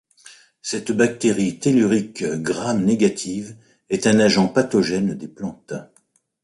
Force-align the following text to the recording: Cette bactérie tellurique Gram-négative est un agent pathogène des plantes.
Cette 0.63 0.91
bactérie 0.91 1.59
tellurique 1.59 2.23
Gram-négative 2.23 3.55
est 3.91 4.07
un 4.07 4.17
agent 4.19 4.47
pathogène 4.47 5.13
des 5.13 5.27
plantes. 5.27 5.73